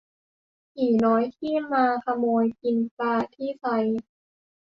[0.71, 3.65] ผีน้อยที่มาขโมยกินปลาที่ไซ